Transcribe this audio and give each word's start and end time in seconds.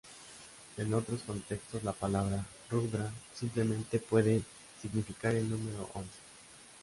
En 0.77 0.91
otros 0.95 1.21
contextos 1.21 1.83
la 1.83 1.93
palabra 1.93 2.43
"rudra" 2.71 3.11
simplemente 3.35 3.99
puede 3.99 4.41
significar 4.81 5.35
el 5.35 5.47
número 5.47 5.91
‘once’. 5.93 6.09